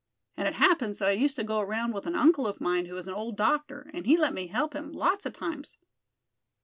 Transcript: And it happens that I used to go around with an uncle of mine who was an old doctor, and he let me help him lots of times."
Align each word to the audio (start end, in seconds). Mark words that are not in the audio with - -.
And 0.35 0.47
it 0.47 0.55
happens 0.55 0.97
that 0.97 1.09
I 1.09 1.11
used 1.11 1.35
to 1.35 1.43
go 1.43 1.59
around 1.59 1.93
with 1.93 2.07
an 2.07 2.15
uncle 2.15 2.47
of 2.47 2.59
mine 2.59 2.87
who 2.87 2.95
was 2.95 3.07
an 3.07 3.13
old 3.13 3.37
doctor, 3.37 3.87
and 3.93 4.07
he 4.07 4.17
let 4.17 4.33
me 4.33 4.47
help 4.47 4.73
him 4.73 4.91
lots 4.91 5.27
of 5.27 5.33
times." 5.33 5.77